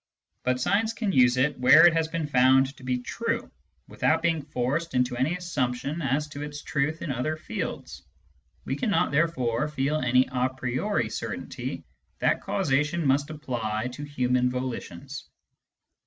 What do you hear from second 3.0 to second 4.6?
true, without being